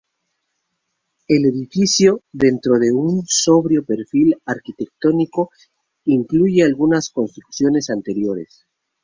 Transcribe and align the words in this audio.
El 1.27 1.45
edificio, 1.45 2.23
dentro 2.31 2.79
de 2.79 2.91
un 2.91 3.21
sobrio 3.27 3.85
perfil 3.85 4.35
arquitectónico, 4.47 5.51
incluye 6.05 6.63
algunas 6.63 7.11
construcciones 7.11 7.91
anteriores. 7.91 8.65